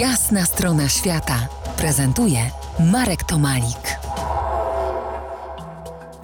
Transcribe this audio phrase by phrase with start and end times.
[0.00, 1.48] Jasna strona świata
[1.78, 2.38] prezentuje
[2.92, 3.98] Marek Tomalik.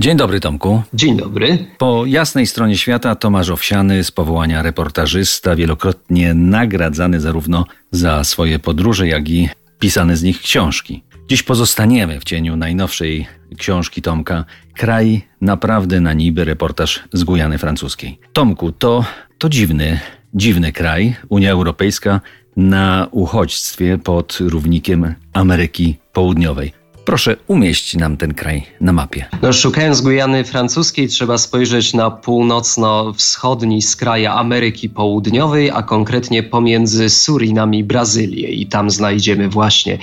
[0.01, 0.83] Dzień dobry, Tomku.
[0.95, 1.59] Dzień dobry.
[1.79, 9.09] Po jasnej stronie świata Tomasz Owsiany z powołania reportażysta, wielokrotnie nagradzany zarówno za swoje podróże,
[9.09, 9.49] jak i
[9.79, 11.05] pisane z nich książki.
[11.29, 13.27] Dziś pozostaniemy w cieniu najnowszej
[13.59, 14.45] książki Tomka
[14.75, 18.19] Kraj naprawdę na niby, reportaż z Gujany Francuskiej.
[18.33, 19.05] Tomku, to,
[19.39, 20.01] to dziwny,
[20.35, 22.21] dziwny kraj, Unia Europejska
[22.57, 26.83] na uchodźstwie pod równikiem Ameryki Południowej.
[27.05, 29.25] Proszę umieść nam ten kraj na mapie.
[29.43, 37.75] No, szukając Gujany Francuskiej, trzeba spojrzeć na północno-wschodni skraj Ameryki Południowej, a konkretnie pomiędzy Surinam
[37.75, 38.49] i Brazylię.
[38.49, 39.99] I tam znajdziemy właśnie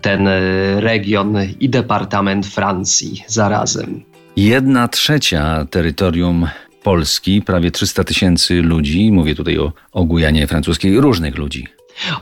[0.00, 0.40] ten e,
[0.80, 4.02] region i departament Francji zarazem.
[4.36, 6.48] Jedna trzecia terytorium
[6.82, 11.66] Polski, prawie 300 tysięcy ludzi, mówię tutaj o, o Gujanie Francuskiej, różnych ludzi.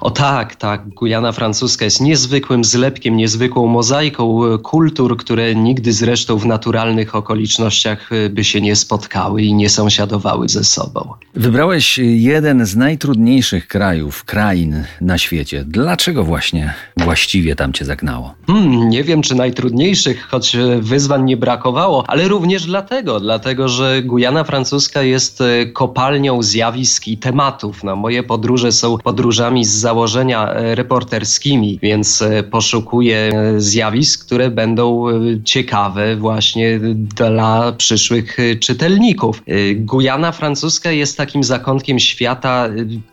[0.00, 0.88] O tak, tak.
[0.88, 8.12] Gujana francuska jest niezwykłym zlepkiem, niezwykłą mozaiką e, kultur, które nigdy zresztą w naturalnych okolicznościach
[8.12, 11.14] e, by się nie spotkały i nie sąsiadowały ze sobą.
[11.34, 15.64] Wybrałeś jeden z najtrudniejszych krajów, krain na świecie.
[15.66, 18.34] Dlaczego właśnie właściwie tam cię zagnało?
[18.46, 24.02] Hmm, nie wiem, czy najtrudniejszych, choć e, wyzwań nie brakowało, ale również dlatego, dlatego, że
[24.02, 25.42] Gujana francuska jest
[25.72, 27.84] kopalnią zjawisk i tematów.
[27.84, 34.50] No, moje podróże są podróżami z założenia e, reporterskimi, więc e, poszukuję e, zjawisk, które
[34.50, 35.06] będą
[35.44, 39.42] ciekawe właśnie dla przyszłych czytelników.
[39.76, 42.68] Gujana francuska jest takim zakątkiem świata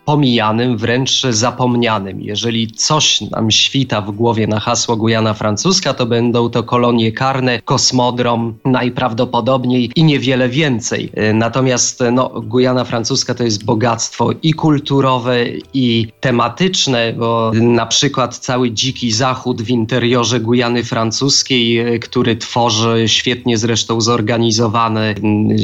[0.06, 2.22] pomijanym, wręcz zapomnianym.
[2.22, 7.62] Jeżeli coś nam świta w głowie na hasło Gujana francuska, to będą to kolonie karne,
[7.62, 11.12] kosmodrom najprawdopodobniej i niewiele więcej.
[11.34, 18.38] Natomiast no, Gujana francuska to jest bogactwo i kulturowe, i tematyczne tematyczne, bo na przykład
[18.38, 25.16] cały dziki zachód w interiorze Gujany Francuskiej, e, który tworzy świetnie zresztą zorganizowany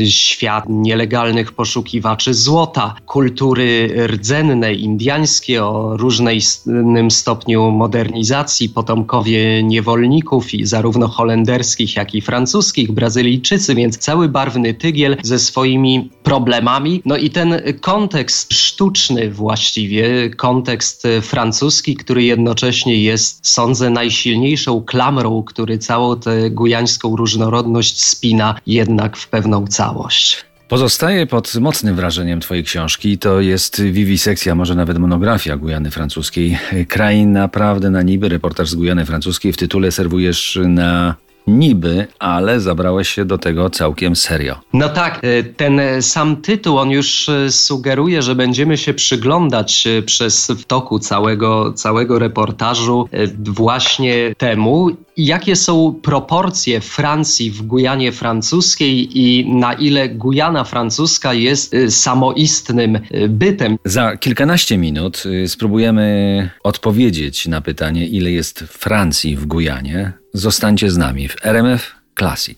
[0.10, 11.08] świat nielegalnych poszukiwaczy złota, kultury rdzennej, indyjskie o różnym stopniu modernizacji, potomkowie niewolników i zarówno
[11.08, 17.02] holenderskich, jak i francuskich, Brazylijczycy, więc cały barwny tygiel ze swoimi problemami.
[17.06, 25.44] No i ten kontekst sztuczny właściwie, kontekst e, francuski, który jednocześnie jest, sądzę, najsilniejszą klamrą,
[25.44, 30.46] który całą tę gujańską różnorodność spina jednak w pewną całość.
[30.68, 33.18] Pozostaje pod mocnym wrażeniem Twojej książki.
[33.18, 36.58] To jest wiwisekcja, może nawet monografia Gujany Francuskiej.
[36.88, 39.54] Kraj naprawdę na niby, reportaż z Gujany Francuskiej.
[39.54, 41.16] W tytule serwujesz na
[41.48, 44.56] Niby, ale zabrałeś się do tego całkiem serio.
[44.74, 50.02] No tak, e, ten sam tytuł, on już e, sugeruje, że będziemy się przyglądać e,
[50.02, 59.20] przez w toku całego, całego reportażu właśnie temu, jakie są proporcje Francji w Gujanie francuskiej
[59.20, 63.78] i na ile Gujana francuska jest samoistnym bytem.
[63.86, 70.14] Za kilkanaście minut spróbujemy odpowiedzieć na pytanie, ile jest Francji w Gujanie.
[70.36, 72.58] Zostańcie z nami w RMF Classic.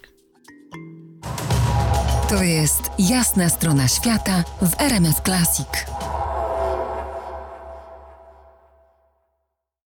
[2.29, 5.67] To jest jasna strona świata w RMF Classic.